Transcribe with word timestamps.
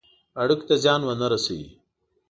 اړېکو 0.41 0.65
ته 0.69 0.75
زیان 0.83 1.01
ونه 1.03 1.27
رسوي. 1.33 1.69